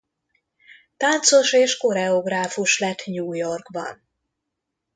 Táncos 0.97 1.53
és 1.53 1.77
koreográfus 1.77 2.79
lett 2.79 3.05
New 3.05 3.33
Yorkban. 3.33 4.03